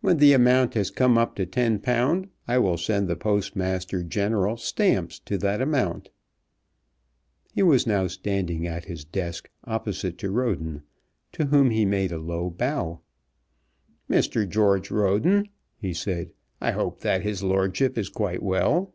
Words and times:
"When 0.00 0.16
the 0.16 0.32
amount 0.32 0.74
has 0.74 0.90
come 0.90 1.16
up 1.16 1.36
to 1.36 1.46
ten 1.46 1.78
pound 1.78 2.30
I 2.48 2.58
will 2.58 2.76
send 2.76 3.06
the 3.06 3.14
Postmaster 3.14 4.02
General 4.02 4.56
stamps 4.56 5.20
to 5.20 5.38
that 5.38 5.60
amount." 5.62 6.10
He 7.54 7.62
was 7.62 7.86
now 7.86 8.08
standing 8.08 8.66
at 8.66 8.86
his 8.86 9.04
desk, 9.04 9.48
opposite 9.62 10.18
to 10.18 10.32
Roden, 10.32 10.82
to 11.30 11.44
whom 11.44 11.70
he 11.70 11.84
made 11.84 12.10
a 12.10 12.18
low 12.18 12.50
bow. 12.50 13.02
"Mr. 14.10 14.48
George 14.48 14.90
Roden," 14.90 15.48
he 15.76 15.94
said, 15.94 16.32
"I 16.60 16.72
hope 16.72 17.02
that 17.02 17.22
his 17.22 17.44
lordship 17.44 17.96
is 17.96 18.08
quite 18.08 18.42
well." 18.42 18.94